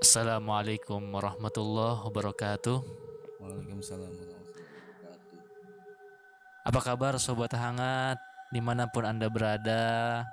Assalamualaikum 0.00 1.12
warahmatullahi 1.12 2.08
wabarakatuh. 2.08 2.78
Waalaikumsalam 3.36 4.08
warahmatullahi 4.08 4.56
wabarakatuh. 4.96 5.44
Apa 6.64 6.80
kabar 6.80 7.12
sobat 7.20 7.52
hangat 7.52 8.16
di 8.48 8.64
mana 8.64 8.88
pun 8.88 9.04
anda 9.04 9.28
berada? 9.28 10.24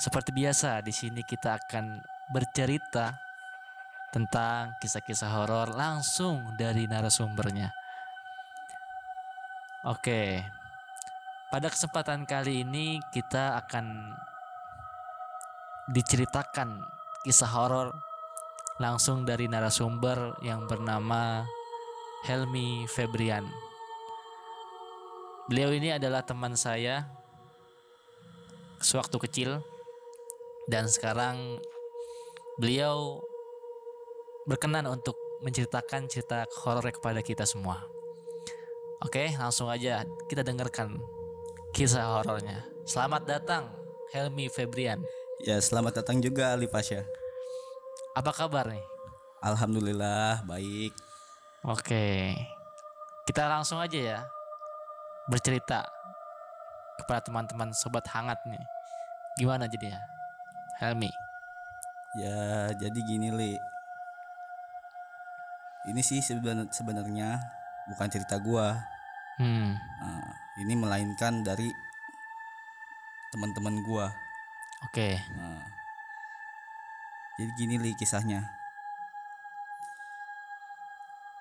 Seperti 0.00 0.32
biasa 0.32 0.80
di 0.80 0.88
sini 0.96 1.20
kita 1.20 1.60
akan 1.60 2.00
bercerita 2.32 3.12
tentang 4.08 4.80
kisah-kisah 4.80 5.28
horor 5.36 5.68
langsung 5.76 6.56
dari 6.56 6.88
narasumbernya. 6.88 7.68
Oke, 9.84 10.48
pada 11.52 11.68
kesempatan 11.68 12.24
kali 12.24 12.64
ini 12.64 12.96
kita 13.12 13.60
akan 13.68 14.16
diceritakan 15.92 16.80
kisah 17.20 17.52
horor 17.52 18.08
langsung 18.80 19.28
dari 19.28 19.44
narasumber 19.44 20.40
yang 20.40 20.64
bernama 20.64 21.44
Helmi 22.24 22.88
Febrian. 22.88 23.44
Beliau 25.52 25.68
ini 25.76 25.92
adalah 25.92 26.24
teman 26.24 26.56
saya 26.56 27.04
sewaktu 28.80 29.16
kecil 29.28 29.50
dan 30.72 30.88
sekarang 30.88 31.60
beliau 32.56 33.20
berkenan 34.48 34.88
untuk 34.88 35.14
menceritakan 35.44 36.08
cerita 36.08 36.48
horor 36.64 36.88
kepada 36.88 37.20
kita 37.20 37.44
semua. 37.44 37.84
Oke, 39.04 39.28
langsung 39.36 39.68
aja 39.68 40.08
kita 40.24 40.40
dengarkan 40.40 40.96
kisah 41.76 42.16
horornya. 42.16 42.64
Selamat 42.88 43.28
datang 43.28 43.68
Helmi 44.16 44.48
Febrian. 44.48 45.04
Ya, 45.44 45.60
selamat 45.60 46.00
datang 46.00 46.20
juga 46.24 46.52
Ali. 46.52 46.68
Apa 48.18 48.34
kabar 48.34 48.66
nih? 48.66 48.82
Alhamdulillah 49.40 50.42
baik. 50.44 50.92
Oke. 51.62 52.34
Kita 53.24 53.46
langsung 53.46 53.78
aja 53.78 53.96
ya 53.96 54.18
bercerita 55.30 55.86
kepada 56.98 57.22
teman-teman 57.22 57.70
sobat 57.70 58.04
hangat 58.10 58.36
nih. 58.50 58.60
Gimana 59.38 59.70
jadinya? 59.70 60.02
Helmi. 60.82 61.08
Ya, 62.18 62.74
jadi 62.74 62.98
gini 63.06 63.30
Li. 63.30 63.54
Ini 65.94 66.02
sih 66.02 66.18
seben- 66.20 66.68
sebenarnya 66.74 67.38
bukan 67.94 68.08
cerita 68.10 68.36
gua. 68.42 68.74
Hmm. 69.38 69.78
Nah, 69.78 70.28
ini 70.60 70.74
melainkan 70.76 71.40
dari 71.46 71.70
teman-teman 73.30 73.80
gua. 73.86 74.10
Oke. 74.90 75.16
Nah, 75.38 75.62
jadi 77.40 77.52
gini 77.56 77.80
Li 77.80 77.96
kisahnya. 77.96 78.44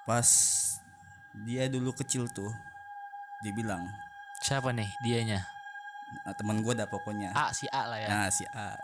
Pas 0.07 0.23
dia 1.43 1.67
dulu 1.67 1.91
kecil 1.91 2.31
tuh, 2.31 2.55
dibilang, 3.43 3.83
Siapa 4.39 4.71
nih 4.71 4.87
dianya? 5.03 5.43
nah, 6.23 6.31
teman 6.33 6.63
gua 6.63 6.71
dah 6.73 6.87
pokoknya. 6.87 7.35
A 7.35 7.51
si 7.51 7.67
A 7.67 7.83
lah 7.85 7.99
ya. 7.99 8.07
Nah 8.07 8.27
si 8.31 8.47
A 8.55 8.79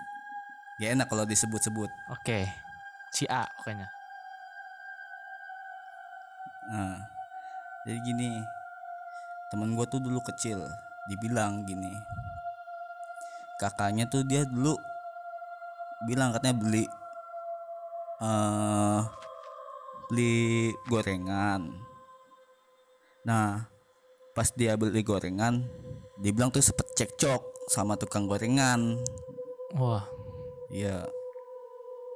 Gak 0.75 0.91
enak 0.91 1.07
kalau 1.07 1.23
disebut-sebut 1.23 1.87
Oke. 2.11 2.51
Si 3.15 3.23
A 3.31 3.47
pokoknya. 3.55 3.87
nah, 6.67 6.99
Jadi 7.87 7.99
gini 8.03 8.43
Temen 9.47 9.71
gue 9.71 9.85
tuh 9.87 10.03
dulu 10.03 10.19
kecil 10.19 10.59
Dibilang 11.07 11.63
gini 11.63 11.95
Kakaknya 13.55 14.03
tuh 14.03 14.27
dia 14.27 14.43
dulu 14.43 14.75
Bilang 16.03 16.35
katanya 16.35 16.59
beli 16.59 16.83
eh 18.21 18.99
Beli 20.05 20.69
gorengan 20.85 21.73
Nah 23.25 23.65
Pas 24.31 24.51
dia 24.53 24.77
beli 24.77 25.01
gorengan 25.01 25.65
Dibilang 26.21 26.53
tuh 26.53 26.61
sempet 26.61 26.87
cekcok 26.93 27.67
Sama 27.67 27.97
tukang 27.97 28.29
gorengan 28.29 29.01
Wah, 29.75 30.05
Iya 30.69 31.09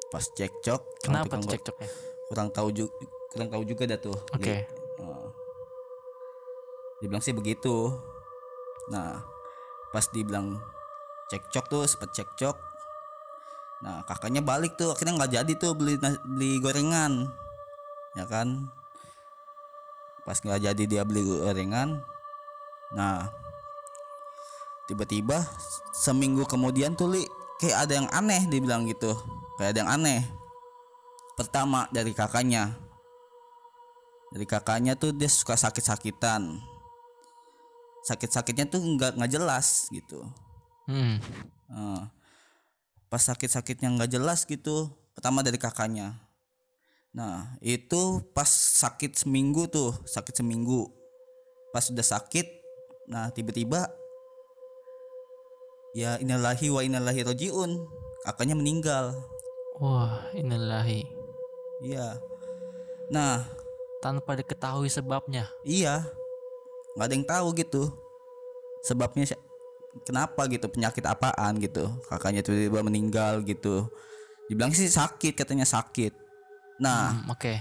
Pas 0.10 0.24
cekcok 0.24 0.82
kenapa 1.04 1.38
tuh 1.38 1.50
cekcoknya? 1.58 1.90
kurang 2.30 2.54
tahu 2.54 2.70
juga 2.70 2.94
kurang 3.34 3.50
tahu 3.50 3.64
juga 3.66 3.90
dah 3.90 3.98
tuh 3.98 4.18
Oke. 4.38 4.54
Li. 4.54 4.62
Heeh. 5.02 5.28
dibilang 7.02 7.24
sih 7.26 7.34
begitu 7.34 7.90
nah 8.94 9.26
pas 9.90 10.06
dibilang 10.14 10.62
cekcok 11.30 11.66
tuh 11.66 11.84
sempet 11.90 12.14
cekcok 12.14 12.54
nah 13.80 14.04
kakaknya 14.04 14.44
balik 14.44 14.76
tuh 14.76 14.92
akhirnya 14.92 15.16
nggak 15.16 15.34
jadi 15.40 15.52
tuh 15.56 15.72
beli 15.72 15.96
beli 16.28 16.60
gorengan 16.60 17.32
ya 18.18 18.26
kan? 18.26 18.70
Pas 20.26 20.38
nggak 20.38 20.62
jadi 20.72 20.84
dia 20.86 21.02
beli 21.08 21.26
gorengan. 21.26 22.02
Nah 22.94 23.30
tiba-tiba 24.90 25.46
seminggu 25.94 26.44
kemudian 26.50 26.98
tuh 26.98 27.14
li 27.14 27.24
kayak 27.62 27.88
ada 27.88 27.94
yang 28.04 28.10
aneh 28.10 28.42
dibilang 28.50 28.84
gitu. 28.90 29.14
Kayak 29.60 29.70
ada 29.76 29.80
yang 29.86 29.92
aneh. 29.92 30.22
Pertama 31.38 31.88
dari 31.94 32.12
kakaknya. 32.12 32.76
Dari 34.30 34.46
kakaknya 34.46 34.94
tuh 34.94 35.16
dia 35.16 35.30
suka 35.32 35.58
sakit-sakitan. 35.58 36.60
Sakit-sakitnya 38.06 38.66
tuh 38.70 38.82
nggak 38.82 39.18
nggak 39.18 39.32
jelas 39.32 39.90
gitu. 39.90 40.26
Hmm. 40.90 41.22
Eh, 41.70 42.02
pas 43.09 43.20
sakit-sakitnya 43.20 43.90
nggak 43.97 44.12
jelas 44.14 44.46
gitu 44.46 44.94
pertama 45.18 45.42
dari 45.42 45.58
kakaknya 45.58 46.16
nah 47.09 47.58
itu 47.59 48.22
pas 48.38 48.47
sakit 48.50 49.18
seminggu 49.18 49.66
tuh 49.66 49.92
sakit 50.06 50.46
seminggu 50.46 50.94
pas 51.74 51.81
sudah 51.81 52.06
sakit 52.06 52.46
nah 53.09 53.34
tiba-tiba 53.34 53.90
ya 55.98 56.22
innalillahi 56.22 56.69
wa 56.69 56.81
innalillahi 56.86 57.22
rojiun 57.25 57.72
kakaknya 58.30 58.53
meninggal 58.53 59.18
Wah, 59.81 60.22
innalillahi. 60.36 61.02
iya 61.81 62.19
nah 63.09 63.42
Tanpa 64.00 64.31
diketahui 64.40 64.88
sebabnya. 64.88 65.52
Iya, 65.68 66.08
nggak 66.96 67.03
ada 67.03 67.14
yang 67.19 67.28
tahu 67.28 67.48
gitu. 67.59 67.92
Sebabnya 68.88 69.28
kenapa 70.06 70.46
gitu, 70.50 70.70
penyakit 70.70 71.04
apaan 71.06 71.58
gitu. 71.60 71.90
Kakaknya 72.08 72.46
tiba-tiba 72.46 72.82
meninggal 72.86 73.42
gitu. 73.44 73.90
Dibilang 74.50 74.74
sih 74.74 74.90
sakit, 74.90 75.34
katanya 75.38 75.66
sakit. 75.66 76.14
Nah, 76.82 77.14
Hmm, 77.14 77.34
Oke. 77.34 77.60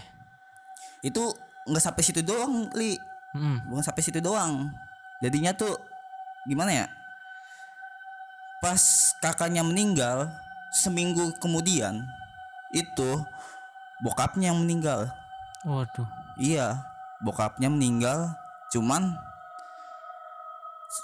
itu 1.03 1.23
nggak 1.69 1.85
sampai 1.85 2.03
situ 2.05 2.21
doang, 2.25 2.71
Li. 2.73 2.97
Hmm. 3.37 3.61
Bukan 3.69 3.85
sampai 3.85 4.03
situ 4.03 4.23
doang. 4.25 4.73
Jadinya 5.21 5.53
tuh 5.53 5.75
gimana 6.49 6.73
ya? 6.73 6.87
Pas 8.59 8.81
kakaknya 9.23 9.63
meninggal, 9.63 10.31
seminggu 10.75 11.31
kemudian 11.39 12.03
itu 12.75 13.11
bokapnya 14.03 14.51
yang 14.51 14.59
meninggal. 14.63 15.11
Waduh. 15.67 16.07
Iya, 16.39 16.83
bokapnya 17.23 17.71
meninggal, 17.71 18.35
cuman 18.71 19.15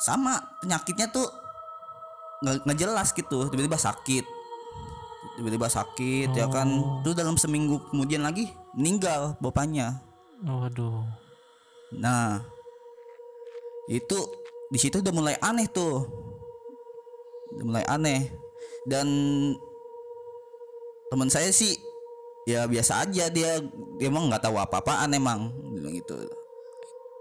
sama 0.05 0.37
penyakitnya 0.61 1.09
tuh 1.09 1.25
nggak 2.45 2.77
jelas 2.77 3.09
gitu, 3.17 3.49
tiba-tiba 3.49 3.81
sakit, 3.81 4.25
tiba-tiba 5.41 5.65
sakit 5.65 6.29
ya 6.37 6.45
kan, 6.53 6.69
Oh. 6.69 7.01
tuh 7.01 7.17
dalam 7.17 7.41
seminggu 7.41 7.81
kemudian 7.89 8.21
lagi 8.21 8.53
meninggal 8.77 9.33
bapaknya. 9.41 10.05
Waduh. 10.45 11.09
Nah, 11.97 12.45
itu 13.89 14.19
di 14.69 14.77
situ 14.77 15.01
udah 15.01 15.15
mulai 15.15 15.37
aneh 15.41 15.65
tuh, 15.73 16.05
udah 17.57 17.65
mulai 17.65 17.85
aneh 17.89 18.29
dan 18.85 19.09
teman 21.09 21.33
saya 21.33 21.49
sih 21.49 21.81
ya 22.45 22.69
biasa 22.69 23.09
aja 23.09 23.33
dia 23.33 23.57
dia 23.97 24.07
emang 24.13 24.29
nggak 24.29 24.45
tahu 24.45 24.61
apa-apaan 24.61 25.17
emang 25.17 25.49
bilang 25.73 25.97
gitu. 25.97 26.29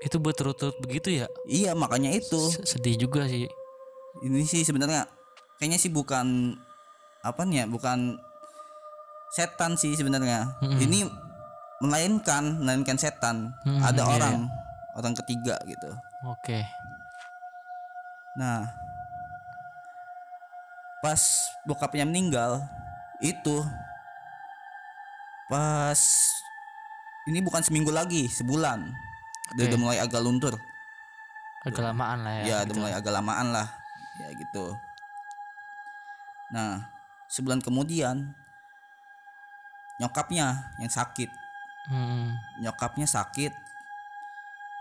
Itu 0.04 0.20
berturut-turut 0.20 0.76
begitu 0.78 1.24
ya? 1.24 1.28
Iya 1.48 1.72
makanya 1.74 2.12
itu. 2.12 2.38
S- 2.38 2.76
Sedih 2.76 3.00
juga 3.00 3.24
sih. 3.26 3.48
Ini 4.22 4.44
sih 4.44 4.62
sebenarnya 4.62 5.08
kayaknya 5.58 5.80
sih 5.80 5.90
bukan 5.90 6.60
apa 7.24 7.42
nih 7.48 7.64
ya, 7.64 7.66
bukan 7.66 8.20
setan 9.32 9.80
sih 9.80 9.96
sebenarnya. 9.96 10.60
Mm-mm. 10.60 10.78
Ini 10.78 11.00
melainkan 11.80 12.60
melainkan 12.60 13.00
setan. 13.00 13.56
Hmm, 13.64 13.80
Ada 13.80 14.04
iya, 14.04 14.12
orang 14.12 14.36
orang 14.94 15.14
ketiga 15.24 15.56
gitu. 15.64 15.90
Oke. 16.28 16.62
Nah, 18.36 18.68
pas 21.00 21.22
bokapnya 21.64 22.04
meninggal 22.04 22.60
itu 23.20 23.64
pas 25.48 26.00
ini 27.24 27.40
bukan 27.40 27.64
seminggu 27.64 27.92
lagi, 27.92 28.28
sebulan. 28.28 28.84
Oke. 29.56 29.68
udah 29.68 29.80
mulai 29.80 29.98
agak 29.98 30.22
luntur. 30.22 30.56
Agak 31.64 31.80
lamaan 31.86 32.20
lah 32.22 32.34
ya. 32.34 32.44
ya 32.44 32.56
udah 32.60 32.66
gitu. 32.66 32.78
mulai 32.78 32.94
agak 32.94 33.14
lamaan 33.14 33.48
lah 33.50 33.68
ya 34.14 34.30
gitu 34.32 34.66
nah 36.52 36.86
sebulan 37.28 37.58
kemudian 37.60 38.36
nyokapnya 39.98 40.70
yang 40.78 40.92
sakit 40.92 41.32
Hmm. 41.84 42.32
nyokapnya 42.60 43.04
sakit 43.04 43.52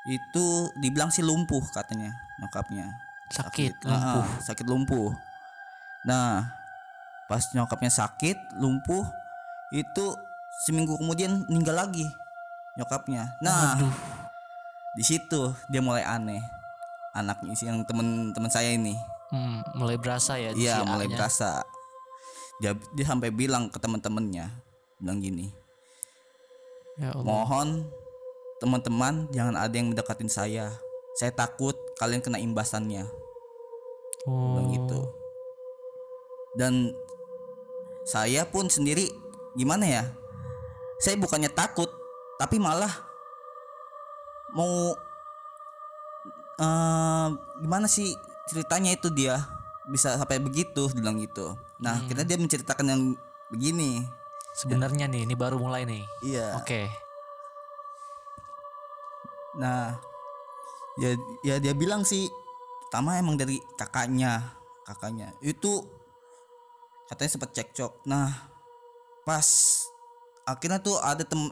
itu 0.05 0.47
dibilang 0.77 1.11
sih 1.11 1.23
lumpuh 1.23 1.63
katanya 1.69 2.15
nyokapnya 2.39 2.95
Sakit, 3.27 3.75
Ah, 3.83 3.91
lumpuh. 3.91 4.23
ah, 4.23 4.29
sakit 4.39 4.67
lumpuh 4.67 5.11
nah 6.05 6.47
pas 7.27 7.43
nyokapnya 7.51 7.91
sakit 7.91 8.37
lumpuh 8.55 9.03
itu 9.71 10.05
seminggu 10.63 10.95
kemudian 10.95 11.43
meninggal 11.49 11.75
lagi 11.81 12.07
nyokapnya 12.77 13.35
nah 13.41 13.75
Aduh. 13.75 13.91
Di 14.93 15.03
situ 15.03 15.41
dia 15.69 15.81
mulai 15.81 16.03
aneh 16.03 16.41
anaknya 17.13 17.53
sih 17.53 17.67
yang 17.67 17.83
temen-temen 17.83 18.49
saya 18.49 18.71
ini 18.71 18.97
Hmm, 19.29 19.65
mulai 19.73 19.97
berasa 19.97 20.37
ya. 20.37 20.53
si 20.53 20.61
iya 20.61 20.85
mulai 20.85 21.09
A-nya. 21.09 21.17
berasa 21.17 21.65
dia 22.59 22.77
dia 22.93 23.07
sampai 23.07 23.29
bilang 23.29 23.67
ke 23.67 23.77
teman-temannya 23.77 24.45
bilang 24.99 25.19
gini 25.19 25.49
Ya 26.95 27.09
Allah. 27.11 27.25
mohon 27.25 27.89
teman-teman 28.59 29.27
jangan 29.29 29.57
ada 29.57 29.73
yang 29.73 29.89
mendekatin 29.89 30.29
saya 30.29 30.69
saya 31.15 31.33
takut 31.33 31.73
kalian 31.97 32.21
kena 32.21 32.37
imbasannya 32.39 33.09
Oh. 34.23 34.55
bilang 34.55 34.69
gitu 34.71 35.01
dan 36.55 36.93
saya 38.05 38.45
pun 38.45 38.69
sendiri 38.69 39.09
gimana 39.55 39.83
ya 39.83 40.05
saya 40.99 41.17
bukannya 41.17 41.49
takut 41.49 41.89
tapi 42.37 42.61
malah 42.61 42.93
mau 44.53 44.93
eh 46.57 47.27
gimana 47.61 47.89
sih 47.89 48.13
ceritanya 48.47 48.93
itu 48.93 49.09
dia 49.09 49.41
bisa 49.89 50.15
sampai 50.15 50.39
begitu 50.39 50.87
bilang 50.93 51.19
gitu 51.19 51.57
nah 51.81 51.99
Hmm. 51.99 52.07
kita 52.07 52.23
dia 52.23 52.39
menceritakan 52.39 52.87
yang 52.87 53.03
begini 53.51 54.07
Sebenarnya 54.53 55.09
nih, 55.09 55.25
ini 55.25 55.33
baru 55.33 55.57
mulai 55.57 55.89
nih. 55.89 56.05
iya 56.21 56.53
Oke. 56.61 56.85
Nah, 59.57 59.97
ya 61.01 61.17
ya 61.41 61.57
dia 61.57 61.73
bilang 61.73 62.05
sih 62.05 62.29
pertama 62.85 63.17
emang 63.17 63.41
dari 63.41 63.57
kakaknya, 63.81 64.53
kakaknya. 64.85 65.33
Itu 65.41 65.89
katanya 67.09 67.31
sempat 67.33 67.51
cekcok. 67.57 68.05
Nah, 68.05 68.29
pas 69.25 69.49
akhirnya 70.45 70.85
tuh 70.85 71.01
ada 71.01 71.25
tem 71.25 71.49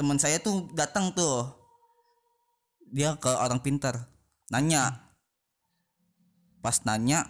teman 0.00 0.16
saya 0.16 0.40
tuh 0.40 0.64
datang 0.72 1.12
tuh. 1.12 1.44
Dia 2.94 3.18
ke 3.18 3.26
orang 3.26 3.58
pintar, 3.58 4.06
nanya. 4.54 5.10
Pas 6.62 6.78
nanya 6.86 7.26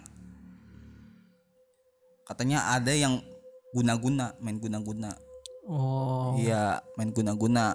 katanya 2.29 2.69
ada 2.69 2.93
yang 2.93 3.17
guna-guna, 3.73 4.37
main 4.37 4.61
guna-guna. 4.61 5.17
Oh. 5.65 6.37
Iya, 6.37 6.85
main 7.01 7.09
guna-guna. 7.09 7.73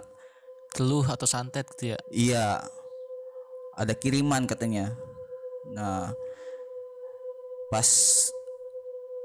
Teluh 0.70 1.02
atau 1.02 1.26
santet 1.26 1.66
gitu 1.74 1.98
ya. 1.98 1.98
Iya. 2.14 2.46
Ada 3.74 3.98
kiriman 3.98 4.46
katanya. 4.46 4.94
Nah, 5.74 6.14
pas 7.74 7.90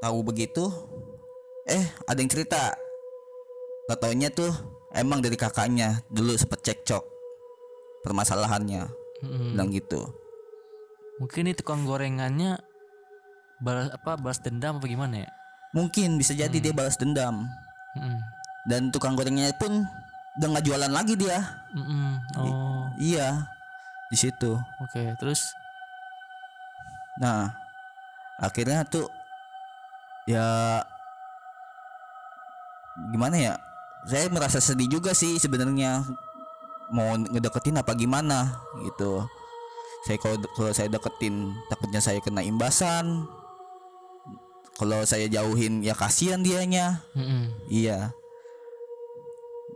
tahu 0.01 0.25
begitu, 0.25 0.73
eh 1.69 1.85
ada 2.09 2.17
yang 2.17 2.33
cerita. 2.33 2.73
Gak 3.85 4.01
taunya 4.01 4.33
tuh 4.33 4.50
emang 4.89 5.21
dari 5.21 5.38
kakaknya 5.38 6.01
dulu 6.09 6.33
sempet 6.33 6.65
cekcok 6.65 7.14
permasalahannya, 8.06 8.86
Mm-mm. 9.25 9.57
bilang 9.57 9.74
gitu. 9.74 10.06
Mungkin 11.18 11.50
ini 11.50 11.57
tukang 11.57 11.81
gorengannya 11.84 12.62
balas 13.57 13.90
apa 13.90 14.13
balas 14.16 14.38
dendam 14.38 14.78
apa 14.78 14.86
gimana 14.86 15.25
ya? 15.25 15.30
Mungkin 15.74 16.22
bisa 16.22 16.31
jadi 16.31 16.54
dia 16.54 16.72
balas 16.72 16.96
dendam 16.96 17.50
Mm-mm. 17.98 18.18
dan 18.69 18.94
tukang 18.94 19.18
gorengnya 19.18 19.50
pun 19.57 19.81
udah 20.38 20.48
nggak 20.54 20.66
jualan 20.68 20.92
lagi 20.94 21.18
dia. 21.18 21.42
Mm-mm. 21.74 22.22
Oh, 22.38 22.86
Iya, 22.96 23.50
di 24.08 24.18
situ. 24.19 24.54
oke. 24.80 25.01
Terus 25.18 25.42
Nah, 27.16 27.48
akhirnya 28.36 28.84
tuh 28.84 29.08
ya 30.28 30.84
gimana 33.12 33.36
ya? 33.40 33.54
Saya 34.06 34.28
merasa 34.30 34.60
sedih 34.60 34.92
juga 34.92 35.16
sih 35.16 35.40
sebenarnya 35.40 36.04
mau 36.94 37.16
ngedeketin 37.18 37.80
apa 37.80 37.96
gimana 37.98 38.62
gitu. 38.86 39.26
Saya 40.06 40.18
kalau 40.22 40.38
kalau 40.54 40.72
saya 40.74 40.88
deketin 40.92 41.54
takutnya 41.72 42.02
saya 42.02 42.22
kena 42.22 42.46
imbasan. 42.46 43.26
Kalau 44.76 45.08
saya 45.08 45.26
jauhin 45.32 45.80
ya 45.82 45.96
kasihan 45.96 46.44
dianya. 46.44 47.00
mm-mm. 47.16 47.48
Iya. 47.72 48.12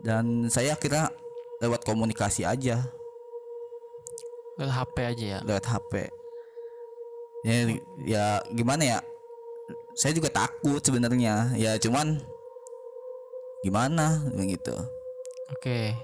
Dan 0.04 0.48
saya 0.52 0.76
akhirnya 0.76 1.08
lewat 1.60 1.84
komunikasi 1.84 2.44
aja 2.44 2.88
Lewat 4.56 4.72
HP 4.76 4.96
aja 5.04 5.24
ya. 5.24 5.38
lewat 5.44 5.64
HP. 5.64 5.92
Ya, 7.44 7.56
ya 8.04 8.24
gimana 8.52 8.82
ya? 8.84 8.98
Saya 9.96 10.12
juga 10.12 10.28
takut 10.28 10.84
sebenarnya. 10.84 11.56
Ya 11.56 11.80
cuman 11.80 12.20
gimana 13.64 14.20
begitu. 14.36 14.76
Oke. 15.56 15.96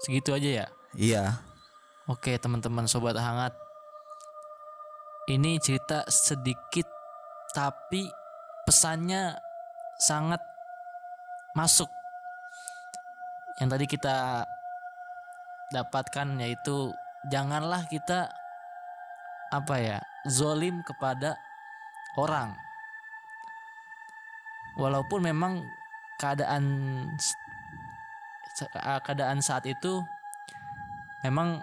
Segitu 0.00 0.32
aja 0.32 0.50
ya. 0.64 0.66
Iya. 0.96 1.24
Oke, 2.08 2.34
teman-teman 2.40 2.88
sobat 2.88 3.14
hangat. 3.14 3.52
Ini 5.28 5.60
cerita 5.62 6.02
sedikit 6.08 6.88
tapi 7.54 8.08
pesannya 8.66 9.36
sangat 10.00 10.40
masuk. 11.54 11.86
Yang 13.60 13.68
tadi 13.76 13.86
kita 13.86 14.16
dapatkan 15.70 16.28
yaitu 16.40 16.90
janganlah 17.28 17.84
kita 17.86 18.32
apa 19.52 19.74
ya, 19.78 19.98
zolim 20.26 20.80
kepada 20.82 21.36
orang. 22.16 22.56
Walaupun 24.80 25.28
memang 25.28 25.62
keadaan 26.18 26.64
keadaan 29.00 29.40
saat 29.40 29.64
itu 29.64 30.02
memang 31.20 31.60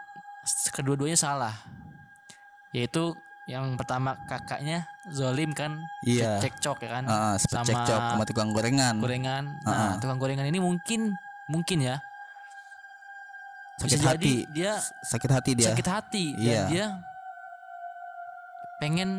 kedua-duanya 0.71 1.15
salah 1.15 1.53
yaitu 2.71 3.15
yang 3.47 3.75
pertama 3.75 4.15
kakaknya 4.27 4.83
zolim 5.07 5.51
kan 5.51 5.79
Iya. 6.03 6.37
cekcok 6.37 6.83
ya 6.83 6.89
kan 6.93 7.03
sempet 7.37 7.47
sama 7.47 7.63
cekcok 7.63 7.99
sama 8.11 8.23
tukang 8.25 8.49
gorengan. 8.51 8.95
gorengan 8.99 9.43
Ah, 9.63 9.65
nah 9.65 9.77
ah. 9.87 9.93
tukang 9.97 10.17
gorengan 10.17 10.43
ini 10.43 10.59
mungkin 10.59 11.15
mungkin 11.47 11.79
ya 11.81 11.95
Sakit 13.77 13.93
bisa 13.93 14.09
hati. 14.09 14.17
jadi 14.17 14.33
dia 14.51 14.73
Sakit 15.05 15.31
hati 15.31 15.51
dia. 15.53 15.67
sakit 15.69 15.87
hati 15.87 16.25
dan 16.33 16.43
Iya. 16.43 16.63
dia 16.67 16.85
pengen 18.77 19.09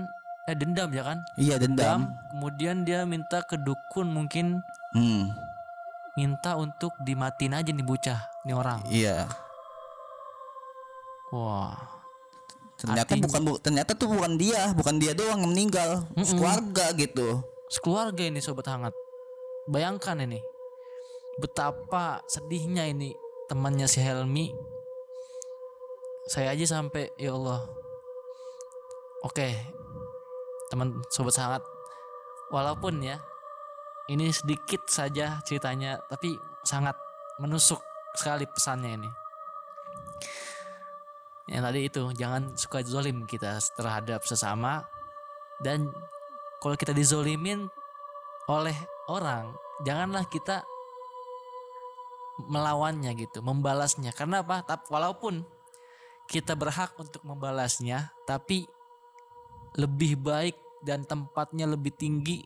eh, 0.44 0.56
dendam 0.56 0.88
ya 0.90 1.02
kan 1.02 1.18
Iya 1.34 1.56
dendam. 1.56 2.12
kemudian 2.30 2.82
dia 2.82 3.02
minta 3.04 3.40
ke 3.42 3.56
dukun 3.56 4.08
mungkin 4.08 4.60
Hmm. 4.88 5.28
Minta 6.18 6.54
untuk 6.54 6.90
dimatiin 7.00 7.54
aja 7.54 7.70
nih 7.70 7.86
bocah 7.86 8.18
nih 8.42 8.52
orang 8.52 8.82
Iya. 8.84 9.30
wah 11.30 11.78
Ternyata 12.74 13.10
Artinya- 13.10 13.26
bukan 13.26 13.42
bu- 13.42 13.58
ternyata 13.58 13.90
tuh 13.92 14.06
bukan 14.06 14.38
dia, 14.38 14.70
bukan 14.70 15.02
dia 15.02 15.10
doang 15.10 15.42
yang 15.42 15.50
meninggal. 15.50 16.06
Mm-mm. 16.14 16.30
Keluarga 16.30 16.94
gitu. 16.94 17.42
sekeluarga 17.68 18.22
ini 18.24 18.38
sobat 18.38 18.64
hangat 18.64 18.94
bayangkan 19.66 20.16
ini 20.18 20.40
betapa 21.36 22.24
sedihnya 22.24 22.88
ini 22.88 23.12
temannya 23.44 23.84
si 23.84 24.00
Helmi 24.00 24.48
saya 26.26 26.56
aja 26.56 26.64
sampai 26.64 27.12
ya 27.16 27.36
Allah 27.36 27.60
oke 29.20 29.48
teman 30.68 30.96
sobat 31.08 31.36
hangat 31.36 31.60
walaupun 32.48 33.04
ya 33.04 33.20
ini 34.08 34.32
sedikit 34.32 34.88
saja 34.88 35.40
ceritanya 35.44 36.00
tapi 36.08 36.32
sangat 36.64 36.96
menusuk 37.38 37.80
sekali 38.16 38.48
pesannya 38.48 38.96
ini. 38.96 39.10
Yang 41.48 41.62
tadi 41.64 41.80
itu 41.84 42.02
jangan 42.16 42.42
suka 42.56 42.84
zolim 42.84 43.24
kita 43.24 43.56
terhadap 43.76 44.20
sesama 44.24 44.84
dan 45.64 45.88
kalau 46.60 46.76
kita 46.76 46.92
dizolimin 46.92 47.68
oleh 48.48 48.76
orang 49.08 49.52
janganlah 49.84 50.24
kita 50.28 50.64
melawannya 52.48 53.12
gitu 53.16 53.44
membalasnya. 53.44 54.12
Karena 54.16 54.44
apa? 54.44 54.64
Walaupun 54.88 55.44
kita 56.28 56.52
berhak 56.56 56.92
untuk 57.00 57.24
membalasnya 57.24 58.12
tapi 58.28 58.68
lebih 59.76 60.20
baik 60.20 60.56
dan 60.84 61.04
tempatnya 61.04 61.64
lebih 61.64 61.92
tinggi 61.96 62.44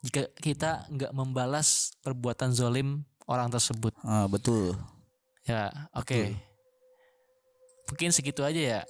jika 0.00 0.22
kita 0.34 0.70
nggak 0.88 1.12
membalas 1.12 1.92
perbuatan 2.00 2.50
zolim 2.50 3.04
orang 3.24 3.48
tersebut 3.48 3.92
Ah, 4.00 4.24
betul. 4.24 4.72
ya 5.44 5.68
oke 5.92 6.08
Betul. 6.08 6.36
mungkin 7.86 8.10
segitu 8.10 8.40
aja 8.40 8.60
ya 8.78 8.80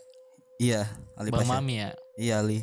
Iya, 0.60 0.84
Ali 1.16 1.32
bang 1.32 1.40
Pasha. 1.42 1.56
mami 1.56 1.74
ya 1.78 1.90
Iya, 2.14 2.34
Ali. 2.38 2.60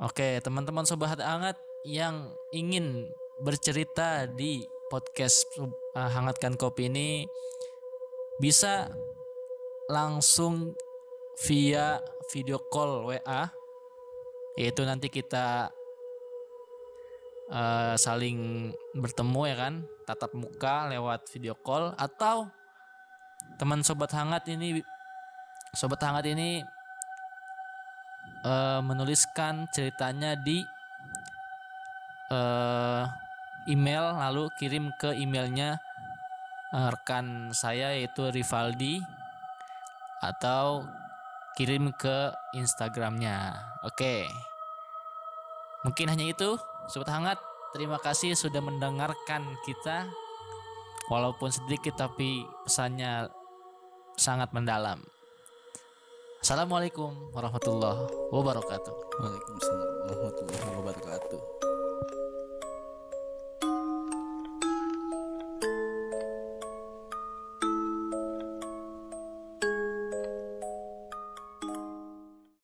Oke, 0.00 0.40
teman-teman 0.40 0.88
sobat 0.88 1.12
hangat 1.14 1.60
yang 1.84 2.24
ingin 2.50 3.04
bercerita 3.44 4.24
di 4.26 4.64
podcast 4.88 5.44
uh, 5.60 5.68
hangatkan 6.08 6.56
kopi 6.56 6.88
ini 6.88 7.28
bisa 8.40 8.88
langsung 9.86 10.72
via 11.44 12.00
video 12.32 12.56
call 12.72 13.04
WA 13.06 13.52
yaitu 14.56 14.80
nanti 14.82 15.12
kita 15.12 15.68
uh, 17.50 17.94
saling 17.98 18.70
bertemu 18.96 19.42
ya 19.50 19.56
kan? 19.58 19.74
Tatap 20.06 20.32
muka 20.32 20.88
lewat 20.88 21.28
video 21.30 21.58
call. 21.58 21.92
Atau 21.98 22.48
teman 23.58 23.82
sobat 23.84 24.14
hangat 24.14 24.46
ini 24.48 24.80
sobat 25.74 26.00
hangat 26.02 26.26
ini 26.30 26.62
uh, 28.46 28.80
menuliskan 28.80 29.68
ceritanya 29.70 30.38
di 30.38 30.64
uh, 32.30 33.04
email 33.68 34.16
lalu 34.16 34.48
kirim 34.56 34.88
ke 34.96 35.12
emailnya 35.18 35.76
uh, 36.72 36.88
rekan 36.90 37.52
saya 37.52 37.92
yaitu 37.94 38.30
Rivaldi 38.32 39.02
atau 40.20 40.84
kirim 41.56 41.92
ke 41.96 42.32
Instagramnya. 42.56 43.52
Oke, 43.84 44.28
mungkin 45.84 46.08
hanya 46.08 46.24
itu, 46.28 46.56
sobat 46.90 47.14
hangat. 47.14 47.38
Terima 47.70 48.02
kasih 48.02 48.34
sudah 48.34 48.58
mendengarkan 48.58 49.46
kita, 49.62 50.10
walaupun 51.06 51.54
sedikit 51.54 51.94
tapi 51.94 52.42
pesannya 52.66 53.30
sangat 54.18 54.50
mendalam. 54.50 54.98
Assalamualaikum 56.42 57.30
warahmatullahi 57.30 58.10
wabarakatuh. 58.34 58.94
Waalaikumsalam 59.22 59.88
warahmatullahi 60.02 60.70
wabarakatuh. 60.82 61.59